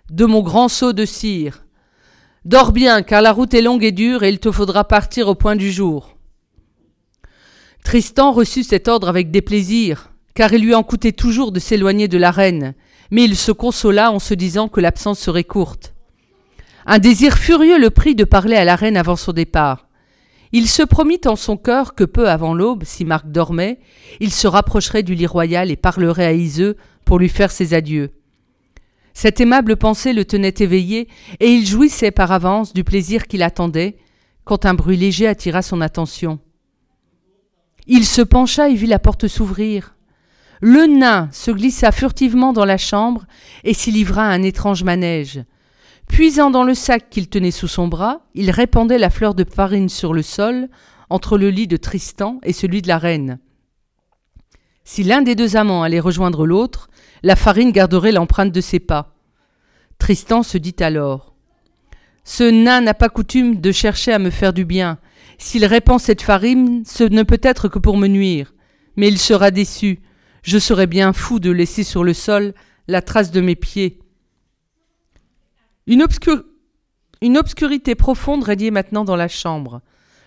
de 0.09 0.25
mon 0.25 0.41
grand 0.41 0.69
seau 0.69 0.93
de 0.93 1.05
cire. 1.05 1.65
Dors 2.45 2.71
bien, 2.71 3.01
car 3.01 3.21
la 3.21 3.31
route 3.31 3.53
est 3.53 3.61
longue 3.61 3.83
et 3.83 3.91
dure 3.91 4.23
et 4.23 4.29
il 4.29 4.39
te 4.39 4.51
faudra 4.51 4.83
partir 4.83 5.27
au 5.27 5.35
point 5.35 5.55
du 5.55 5.71
jour. 5.71 6.15
Tristan 7.83 8.31
reçut 8.31 8.63
cet 8.63 8.87
ordre 8.87 9.09
avec 9.09 9.31
déplaisir, 9.31 10.11
car 10.35 10.53
il 10.53 10.61
lui 10.61 10.75
en 10.75 10.83
coûtait 10.83 11.11
toujours 11.11 11.51
de 11.51 11.59
s'éloigner 11.59 12.07
de 12.07 12.17
la 12.17 12.31
reine, 12.31 12.75
mais 13.09 13.23
il 13.23 13.35
se 13.35 13.51
consola 13.51 14.11
en 14.11 14.19
se 14.19 14.33
disant 14.33 14.67
que 14.67 14.81
l'absence 14.81 15.19
serait 15.19 15.43
courte. 15.43 15.93
Un 16.85 16.99
désir 16.99 17.37
furieux 17.37 17.79
le 17.79 17.89
prit 17.89 18.13
de 18.13 18.23
parler 18.23 18.55
à 18.55 18.65
la 18.65 18.75
reine 18.75 18.97
avant 18.97 19.15
son 19.15 19.31
départ. 19.31 19.87
Il 20.51 20.67
se 20.69 20.83
promit 20.83 21.21
en 21.25 21.35
son 21.35 21.57
cœur 21.57 21.95
que 21.95 22.03
peu 22.03 22.29
avant 22.29 22.53
l'aube, 22.53 22.83
si 22.85 23.05
Marc 23.05 23.27
dormait, 23.27 23.79
il 24.19 24.31
se 24.31 24.47
rapprocherait 24.47 25.03
du 25.03 25.15
lit 25.15 25.25
royal 25.25 25.71
et 25.71 25.75
parlerait 25.75 26.25
à 26.25 26.33
Iseux 26.33 26.77
pour 27.05 27.17
lui 27.17 27.29
faire 27.29 27.51
ses 27.51 27.73
adieux. 27.73 28.11
Cette 29.15 29.39
aimable 29.39 29.77
pensée 29.77 30.11
le 30.11 30.25
tenait 30.25 30.53
éveillé, 30.59 31.07
et 31.39 31.47
il 31.47 31.65
jouissait 31.65 32.11
par 32.11 32.33
avance 32.33 32.73
du 32.73 32.83
plaisir 32.83 33.27
qu'il 33.27 33.43
attendait, 33.43 33.95
quand 34.43 34.65
un 34.65 34.73
bruit 34.73 34.97
léger 34.97 35.25
attira 35.25 35.61
son 35.61 35.79
attention. 35.79 36.37
Il 37.87 38.05
se 38.05 38.21
pencha 38.21 38.67
et 38.69 38.75
vit 38.75 38.87
la 38.87 38.99
porte 38.99 39.29
s'ouvrir. 39.29 39.95
Le 40.59 40.85
nain 40.85 41.29
se 41.31 41.49
glissa 41.49 41.93
furtivement 41.93 42.51
dans 42.51 42.65
la 42.65 42.77
chambre 42.77 43.25
et 43.63 43.73
s'y 43.73 43.89
livra 43.89 44.23
à 44.23 44.31
un 44.31 44.43
étrange 44.43 44.83
manège. 44.83 45.43
Puisant 46.07 46.51
dans 46.51 46.63
le 46.63 46.73
sac 46.73 47.09
qu'il 47.09 47.29
tenait 47.29 47.51
sous 47.51 47.69
son 47.69 47.87
bras, 47.87 48.19
il 48.33 48.51
répandait 48.51 48.99
la 48.99 49.09
fleur 49.09 49.33
de 49.33 49.45
farine 49.45 49.89
sur 49.89 50.13
le 50.13 50.23
sol, 50.23 50.67
entre 51.09 51.37
le 51.37 51.49
lit 51.49 51.67
de 51.67 51.77
Tristan 51.77 52.41
et 52.43 52.53
celui 52.53 52.81
de 52.81 52.89
la 52.89 52.97
reine. 52.97 53.39
Si 54.83 55.03
l'un 55.03 55.21
des 55.21 55.35
deux 55.35 55.55
amants 55.55 55.83
allait 55.83 56.01
rejoindre 56.01 56.45
l'autre, 56.45 56.89
la 57.25 57.35
farine 57.35 57.71
garderait 57.71 58.11
l'empreinte 58.11 58.51
de 58.51 58.61
ses 58.61 58.79
pas. 58.79 59.15
Tristan 59.97 60.43
se 60.43 60.59
dit 60.59 60.75
alors 60.79 61.33
Ce 62.23 62.43
nain 62.43 62.81
n'a 62.81 62.93
pas 62.93 63.09
coutume 63.09 63.59
de 63.59 63.71
chercher 63.71 64.13
à 64.13 64.19
me 64.19 64.29
faire 64.29 64.53
du 64.53 64.63
bien. 64.63 64.99
S'il 65.39 65.65
répand 65.65 65.99
cette 65.99 66.21
farine, 66.21 66.83
ce 66.85 67.03
ne 67.03 67.23
peut 67.23 67.39
être 67.41 67.67
que 67.67 67.79
pour 67.79 67.97
me 67.97 68.05
nuire. 68.05 68.53
Mais 68.95 69.07
il 69.07 69.17
sera 69.17 69.49
déçu. 69.49 70.01
Je 70.43 70.59
serais 70.59 70.85
bien 70.85 71.13
fou 71.13 71.39
de 71.39 71.49
laisser 71.49 71.83
sur 71.83 72.03
le 72.03 72.13
sol 72.13 72.53
la 72.87 73.01
trace 73.01 73.31
de 73.31 73.41
mes 73.41 73.55
pieds. 73.55 73.97
Une, 75.87 76.03
obscurité 77.37 77.95
profonde 77.95 78.43
régnait 78.43 78.69
maintenant 78.69 79.03
dans 79.03 79.15
la 79.15 79.27
chambre. 79.27 79.81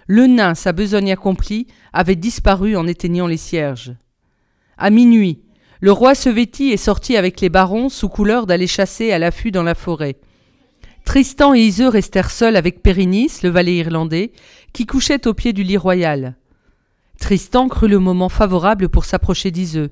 Le 0.09 0.27
nain, 0.27 0.57
sa 0.57 0.73
besogne 0.73 1.13
accomplie, 1.13 1.69
avait 1.93 2.17
disparu 2.17 2.77
en 2.77 2.89
éteignant 2.89 3.29
les 3.29 3.37
cierges. 3.37 3.95
À 4.77 4.91
minuit, 4.91 5.45
le 5.81 5.93
roi 5.93 6.15
se 6.15 6.29
vêtit 6.29 6.71
et 6.71 6.77
sortit 6.77 7.17
avec 7.17 7.41
les 7.41 7.49
barons 7.49 7.89
sous 7.89 8.09
couleur 8.09 8.47
d'aller 8.47 8.67
chasser 8.67 9.13
à 9.13 9.19
l'affût 9.19 9.51
dans 9.51 9.63
la 9.63 9.75
forêt. 9.75 10.17
Tristan 11.05 11.55
et 11.55 11.61
Iseux 11.61 11.89
restèrent 11.89 12.31
seuls 12.31 12.57
avec 12.57 12.83
Périnis, 12.83 13.31
le 13.43 13.49
valet 13.49 13.77
irlandais, 13.77 14.33
qui 14.73 14.87
couchait 14.87 15.27
au 15.27 15.35
pied 15.35 15.53
du 15.53 15.63
lit 15.63 15.77
royal. 15.77 16.37
Tristan 17.19 17.69
crut 17.69 17.91
le 17.91 17.99
moment 17.99 18.29
favorable 18.29 18.89
pour 18.89 19.05
s'approcher 19.05 19.51
d'Iseux. 19.51 19.91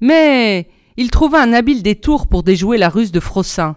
Mais 0.00 0.68
il 0.96 1.10
trouva 1.10 1.40
un 1.40 1.52
habile 1.52 1.82
détour 1.82 2.26
pour 2.26 2.42
déjouer 2.42 2.78
la 2.78 2.88
ruse 2.88 3.12
de 3.12 3.20
Frossin. 3.20 3.76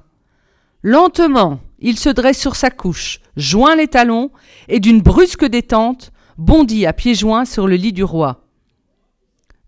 Lentement, 0.81 1.60
il 1.79 2.00
se 2.00 2.10
dresse 2.10 2.39
sur 2.39 2.55
sa 2.55 2.72
couche, 2.72 3.20
joint 3.38 3.75
les 3.75 3.88
talons, 3.88 4.31
et 4.67 4.79
d'une 4.79 5.01
brusque 5.01 5.46
détente, 5.46 6.12
bondit 6.38 6.88
à 6.88 6.93
pieds 6.93 7.13
joints 7.13 7.46
sur 7.46 7.67
le 7.67 7.75
lit 7.75 7.93
du 7.93 8.03
roi. 8.03 8.41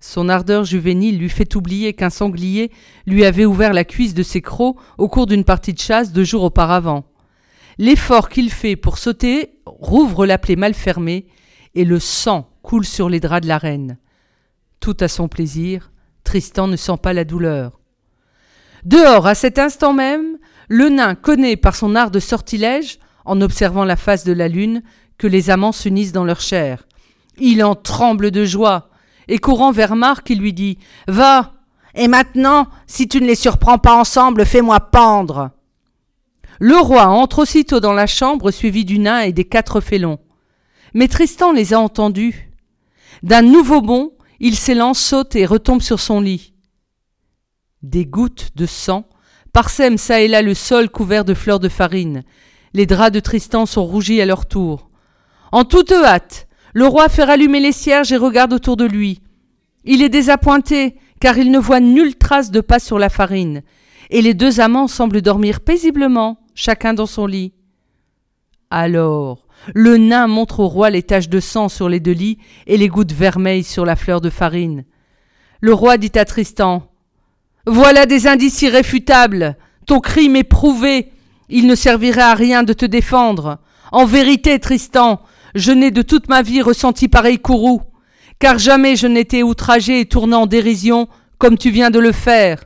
Son 0.05 0.27
ardeur 0.27 0.65
juvénile 0.65 1.17
lui 1.17 1.29
fait 1.29 1.55
oublier 1.55 1.93
qu'un 1.93 2.09
sanglier 2.09 2.71
lui 3.07 3.23
avait 3.23 3.45
ouvert 3.45 3.71
la 3.71 3.85
cuisse 3.85 4.13
de 4.13 4.21
ses 4.21 4.41
crocs 4.41 4.75
au 4.97 5.07
cours 5.07 5.27
d'une 5.27 5.45
partie 5.45 5.71
de 5.71 5.79
chasse 5.79 6.11
deux 6.11 6.25
jours 6.25 6.43
auparavant. 6.43 7.05
L'effort 7.77 8.27
qu'il 8.27 8.51
fait 8.51 8.75
pour 8.75 8.97
sauter 8.97 9.53
rouvre 9.65 10.25
la 10.25 10.37
plaie 10.37 10.57
mal 10.57 10.73
fermée, 10.73 11.27
et 11.73 11.85
le 11.85 11.99
sang 11.99 12.49
coule 12.63 12.83
sur 12.83 13.07
les 13.07 13.21
draps 13.21 13.43
de 13.43 13.47
la 13.47 13.57
reine. 13.57 13.97
Tout 14.81 14.97
à 14.99 15.07
son 15.07 15.29
plaisir, 15.29 15.93
Tristan 16.25 16.67
ne 16.67 16.75
sent 16.75 16.97
pas 17.01 17.13
la 17.13 17.23
douleur. 17.23 17.79
Dehors, 18.83 19.25
à 19.25 19.35
cet 19.35 19.57
instant 19.57 19.93
même, 19.93 20.37
le 20.67 20.89
nain 20.89 21.15
connaît 21.15 21.55
par 21.55 21.77
son 21.77 21.95
art 21.95 22.11
de 22.11 22.19
sortilège, 22.19 22.99
en 23.23 23.39
observant 23.39 23.85
la 23.85 23.95
face 23.95 24.25
de 24.25 24.33
la 24.33 24.49
lune, 24.49 24.83
que 25.17 25.27
les 25.27 25.49
amants 25.49 25.71
s'unissent 25.71 26.11
dans 26.11 26.25
leur 26.25 26.41
chair. 26.41 26.89
Il 27.37 27.63
en 27.63 27.73
tremble 27.73 28.31
de 28.31 28.43
joie, 28.43 28.89
et 29.27 29.37
courant 29.37 29.71
vers 29.71 29.95
Marc, 29.95 30.29
il 30.29 30.39
lui 30.39 30.53
dit 30.53 30.77
Va 31.07 31.53
Et 31.95 32.07
maintenant, 32.07 32.67
si 32.87 33.07
tu 33.07 33.21
ne 33.21 33.27
les 33.27 33.35
surprends 33.35 33.77
pas 33.77 33.95
ensemble, 33.95 34.45
fais-moi 34.45 34.79
pendre 34.79 35.51
Le 36.59 36.77
roi 36.77 37.07
entre 37.07 37.39
aussitôt 37.39 37.79
dans 37.79 37.93
la 37.93 38.07
chambre, 38.07 38.51
suivi 38.51 38.85
du 38.85 38.99
nain 38.99 39.21
et 39.21 39.33
des 39.33 39.45
quatre 39.45 39.81
félons. 39.81 40.19
Mais 40.93 41.07
Tristan 41.07 41.51
les 41.51 41.73
a 41.73 41.79
entendus. 41.79 42.51
D'un 43.23 43.41
nouveau 43.41 43.81
bond, 43.81 44.11
il 44.39 44.55
s'élance, 44.55 44.99
saute 44.99 45.35
et 45.35 45.45
retombe 45.45 45.81
sur 45.81 45.99
son 45.99 46.19
lit. 46.19 46.53
Des 47.81 48.05
gouttes 48.05 48.49
de 48.55 48.65
sang 48.65 49.05
parsèment 49.53 49.97
çà 49.97 50.21
et 50.21 50.27
là 50.27 50.41
le 50.41 50.53
sol 50.53 50.89
couvert 50.89 51.25
de 51.25 51.33
fleurs 51.33 51.59
de 51.59 51.69
farine. 51.69 52.23
Les 52.73 52.85
draps 52.85 53.11
de 53.11 53.19
Tristan 53.19 53.65
sont 53.65 53.85
rougis 53.85 54.19
à 54.19 54.25
leur 54.25 54.45
tour. 54.47 54.89
En 55.51 55.63
toute 55.63 55.91
hâte, 55.91 56.47
le 56.73 56.87
roi 56.87 57.07
fait 57.07 57.23
rallumer 57.23 57.59
les 57.59 57.71
cierges 57.71 58.11
et 58.11 58.17
regarde 58.17 58.53
autour 58.53 58.77
de 58.77 58.85
lui. 58.85 59.21
Il 59.85 60.01
est 60.01 60.09
désappointé, 60.09 60.97
car 61.19 61.37
il 61.37 61.51
ne 61.51 61.59
voit 61.59 61.79
nulle 61.79 62.15
trace 62.15 62.51
de 62.51 62.61
pas 62.61 62.79
sur 62.79 62.99
la 62.99 63.09
farine, 63.09 63.61
et 64.09 64.21
les 64.21 64.33
deux 64.33 64.59
amants 64.59 64.87
semblent 64.87 65.21
dormir 65.21 65.61
paisiblement, 65.61 66.39
chacun 66.55 66.93
dans 66.93 67.05
son 67.05 67.27
lit. 67.27 67.53
Alors, 68.69 69.45
le 69.73 69.97
nain 69.97 70.27
montre 70.27 70.59
au 70.59 70.67
roi 70.67 70.89
les 70.89 71.03
taches 71.03 71.29
de 71.29 71.39
sang 71.39 71.69
sur 71.69 71.87
les 71.87 71.99
deux 71.99 72.11
lits 72.11 72.39
et 72.67 72.77
les 72.77 72.87
gouttes 72.87 73.13
vermeilles 73.13 73.63
sur 73.63 73.85
la 73.85 73.95
fleur 73.95 74.19
de 74.19 74.29
farine. 74.29 74.83
Le 75.61 75.73
roi 75.73 75.97
dit 75.97 76.11
à 76.15 76.25
Tristan 76.25 76.83
Voilà 77.65 78.05
des 78.05 78.27
indices 78.27 78.61
irréfutables. 78.61 79.55
Ton 79.85 79.99
crime 79.99 80.35
est 80.35 80.43
prouvé. 80.43 81.11
Il 81.49 81.67
ne 81.67 81.75
servirait 81.75 82.21
à 82.21 82.33
rien 82.33 82.63
de 82.63 82.73
te 82.73 82.85
défendre. 82.85 83.59
En 83.91 84.05
vérité, 84.05 84.59
Tristan, 84.59 85.21
je 85.55 85.71
n'ai 85.71 85.91
de 85.91 86.01
toute 86.01 86.29
ma 86.29 86.41
vie 86.41 86.61
ressenti 86.61 87.07
pareil 87.07 87.39
courroux, 87.39 87.81
car 88.39 88.57
jamais 88.57 88.95
je 88.95 89.07
n'étais 89.07 89.43
outragé 89.43 89.99
et 89.99 90.05
tourné 90.05 90.35
en 90.35 90.47
dérision 90.47 91.07
comme 91.37 91.57
tu 91.57 91.69
viens 91.69 91.91
de 91.91 91.99
le 91.99 92.11
faire. 92.11 92.63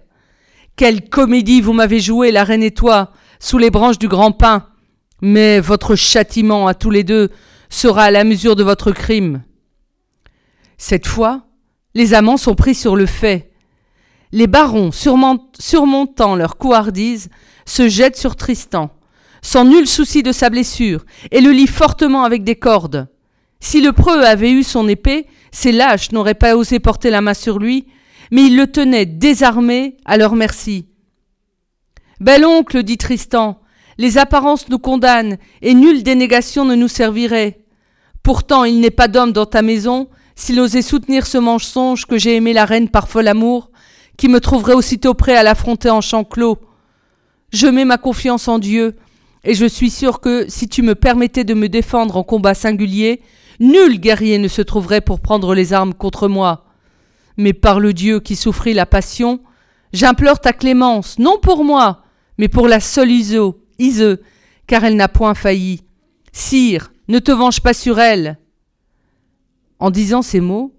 Quelle 0.76 1.10
comédie 1.10 1.62
vous 1.62 1.74
m'avez 1.74 2.00
jouée, 2.00 2.32
la 2.32 2.44
reine 2.44 2.64
et 2.64 2.72
toi, 2.72 3.12
sous 3.40 3.58
les 3.58 3.72
branches 3.72 4.00
du 4.00 4.08
grand 4.08 4.32
pin. 4.32 4.68
Mais 5.22 5.60
votre 5.60 5.96
châtiment 5.96 6.68
à 6.68 6.74
tous 6.74 6.92
les 6.92 7.04
deux 7.04 7.30
sera 7.70 8.04
à 8.04 8.12
la 8.12 8.24
mesure 8.24 8.56
de 8.56 8.64
votre 8.64 8.92
crime. 8.92 9.44
Cette 10.78 11.08
fois, 11.08 11.48
les 11.96 12.14
amants 12.14 12.38
sont 12.38 12.54
pris 12.54 12.76
sur 12.76 12.96
le 12.96 13.08
fait. 13.08 13.52
Les 14.32 14.46
barons, 14.46 14.92
surmontant 14.92 16.36
leur 16.36 16.58
couardise, 16.58 17.30
se 17.66 17.90
jettent 17.90 18.18
sur 18.18 18.36
Tristan 18.36 18.92
sans 19.48 19.64
nul 19.64 19.88
souci 19.88 20.24
de 20.24 20.34
sa 20.34 20.50
blessure, 20.50 21.06
et 21.32 21.40
le 21.40 21.52
lit 21.52 21.68
fortement 21.68 22.26
avec 22.26 22.44
des 22.44 22.58
cordes. 22.58 23.08
Si 23.62 23.80
le 23.80 23.94
preux 23.94 24.26
avait 24.26 24.52
eu 24.52 24.62
son 24.62 24.90
épée, 24.90 25.26
ces 25.52 25.72
lâches 25.72 26.12
n'auraient 26.12 26.34
pas 26.34 26.58
osé 26.58 26.80
porter 26.82 27.10
la 27.10 27.22
main 27.22 27.34
sur 27.34 27.58
lui, 27.58 27.88
mais 28.30 28.48
ils 28.48 28.58
le 28.58 28.68
tenaient 28.68 29.06
désarmé 29.06 29.96
à 30.04 30.18
leur 30.18 30.36
merci. 30.36 30.88
Bel 32.20 32.46
oncle, 32.46 32.84
dit 32.84 32.98
Tristan, 32.98 33.62
les 33.98 34.18
apparences 34.18 34.68
nous 34.68 34.80
condamnent, 34.80 35.38
et 35.62 35.74
nulle 35.74 36.04
dénégation 36.04 36.66
ne 36.66 36.76
nous 36.76 36.90
servirait. 36.90 37.64
Pourtant 38.24 38.66
il 38.66 38.82
n'est 38.82 38.92
pas 38.92 39.08
d'homme 39.08 39.32
dans 39.32 39.46
ta 39.46 39.62
maison, 39.62 40.10
s'il 40.36 40.60
osait 40.60 40.82
soutenir 40.82 41.26
ce 41.26 41.38
mensonge 41.38 42.06
que 42.06 42.18
j'ai 42.18 42.36
aimé 42.36 42.52
la 42.52 42.66
reine 42.66 42.90
par 42.90 43.08
fol 43.08 43.30
amour, 43.30 43.72
qui 44.18 44.28
me 44.28 44.42
trouverait 44.42 44.74
aussitôt 44.74 45.14
prêt 45.14 45.38
à 45.38 45.44
l'affronter 45.44 45.90
en 45.90 46.02
champ 46.02 46.26
clos. 46.26 46.58
Je 47.54 47.68
mets 47.68 47.86
ma 47.86 47.98
confiance 47.98 48.50
en 48.50 48.60
Dieu, 48.60 48.98
et 49.44 49.54
je 49.54 49.66
suis 49.66 49.90
sûr 49.90 50.20
que 50.20 50.46
si 50.50 50.68
tu 50.68 50.82
me 50.82 50.96
permettais 50.96 51.44
de 51.44 51.54
me 51.54 51.70
défendre 51.70 52.18
en 52.18 52.24
combat 52.24 52.54
singulier, 52.54 53.22
nul 53.60 54.00
guerrier 54.00 54.38
ne 54.38 54.48
se 54.48 54.62
trouverait 54.62 55.02
pour 55.02 55.20
prendre 55.20 55.54
les 55.54 55.74
armes 55.74 55.94
contre 55.94 56.28
moi. 56.28 56.66
Mais 57.38 57.54
par 57.54 57.80
le 57.80 57.94
Dieu 57.94 58.20
qui 58.20 58.36
souffrit 58.36 58.74
la 58.74 58.86
passion, 58.86 59.40
j'implore 59.94 60.40
ta 60.40 60.54
clémence, 60.54 61.20
non 61.20 61.38
pour 61.42 61.64
moi, 61.64 62.04
mais 62.38 62.48
pour 62.48 62.68
la 62.68 62.80
seule 62.80 63.12
Iso, 63.12 63.64
Ise, 63.80 64.18
car 64.66 64.84
elle 64.84 64.96
n'a 64.96 65.08
point 65.08 65.34
failli. 65.34 65.84
Sire, 66.32 66.92
ne 67.08 67.20
te 67.20 67.32
venge 67.32 67.62
pas 67.62 67.74
sur 67.74 68.00
elle. 68.00 68.38
En 69.80 69.92
disant 69.92 70.22
ces 70.22 70.40
mots, 70.40 70.76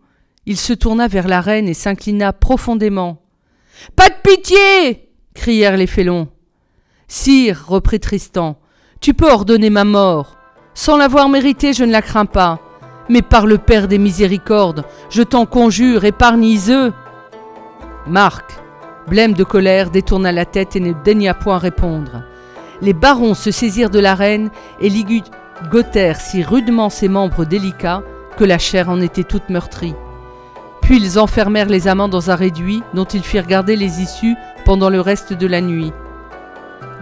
il 0.47 0.57
se 0.57 0.73
tourna 0.73 1.09
vers 1.09 1.29
la 1.29 1.41
reine 1.41 1.69
et 1.69 1.75
s'inclina 1.75 2.33
profondément. 2.33 3.23
Pas 3.95 4.09
de 4.09 4.15
pitié 4.23 5.11
crièrent 5.35 5.77
les 5.77 5.87
félons. 5.87 6.29
Sire, 7.11 7.65
reprit 7.67 8.00
Tristan, 8.00 8.59
tu 9.00 9.15
peux 9.15 9.31
ordonner 9.31 9.71
ma 9.71 9.85
mort. 9.85 10.37
Sans 10.75 10.99
l'avoir 10.99 11.31
méritée, 11.31 11.73
je 11.73 11.85
ne 11.85 11.91
la 11.91 12.03
crains 12.03 12.27
pas. 12.27 12.61
Mais 13.09 13.23
par 13.23 13.47
le 13.47 13.57
Père 13.57 13.88
des 13.88 13.97
miséricordes, 13.97 14.85
je 15.09 15.23
t'en 15.23 15.47
conjure, 15.47 16.05
épargne 16.05 16.45
Iseux. 16.45 16.93
Marc, 18.07 18.59
blême 19.09 19.33
de 19.33 19.43
colère, 19.43 19.91
détourna 19.91 20.33
la 20.33 20.45
tête 20.45 20.77
et 20.77 20.81
ne 20.81 20.93
daigna 20.93 21.33
point 21.33 21.57
répondre. 21.57 22.25
Les 22.83 22.93
barons 22.93 23.33
se 23.33 23.50
saisirent 23.50 23.88
de 23.88 24.00
la 24.00 24.15
reine 24.15 24.50
et 24.83 24.91
ligotèrent 24.91 26.21
si 26.21 26.43
rudement 26.43 26.91
ses 26.91 27.09
membres 27.09 27.47
délicats 27.47 28.03
que 28.37 28.45
la 28.45 28.59
chair 28.59 28.91
en 28.91 29.00
était 29.00 29.25
toute 29.25 29.49
meurtrie. 29.49 29.95
Puis 30.83 30.99
ils 30.99 31.19
enfermèrent 31.19 31.71
les 31.71 31.88
amants 31.88 32.09
dans 32.09 32.31
un 32.31 32.35
réduit 32.35 32.83
dont 32.93 33.07
ils 33.07 33.25
firent 33.25 33.47
garder 33.47 33.77
les 33.77 34.03
issues 34.03 34.37
pendant 34.67 34.91
le 34.91 35.00
reste 35.00 35.33
de 35.33 35.47
la 35.47 35.62
nuit. 35.62 35.91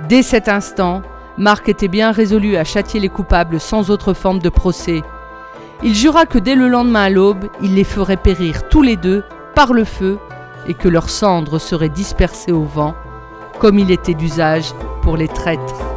Dès 0.08 0.22
cet 0.22 0.48
instant, 0.48 1.02
Marc 1.38 1.68
était 1.68 1.88
bien 1.88 2.12
résolu 2.12 2.56
à 2.56 2.64
châtier 2.64 3.00
les 3.00 3.08
coupables 3.08 3.58
sans 3.58 3.90
autre 3.90 4.14
forme 4.14 4.38
de 4.38 4.48
procès. 4.48 5.02
Il 5.82 5.94
jura 5.94 6.26
que 6.26 6.38
dès 6.38 6.54
le 6.54 6.68
lendemain 6.68 7.04
à 7.04 7.10
l'aube, 7.10 7.46
il 7.62 7.74
les 7.74 7.84
ferait 7.84 8.16
périr 8.16 8.68
tous 8.68 8.82
les 8.82 8.96
deux 8.96 9.24
par 9.54 9.72
le 9.72 9.84
feu 9.84 10.18
et 10.68 10.74
que 10.74 10.88
leurs 10.88 11.10
cendres 11.10 11.58
seraient 11.58 11.88
dispersées 11.88 12.52
au 12.52 12.62
vent, 12.62 12.94
comme 13.58 13.78
il 13.78 13.90
était 13.90 14.14
d'usage 14.14 14.72
pour 15.02 15.16
les 15.16 15.28
traîtres. 15.28 15.95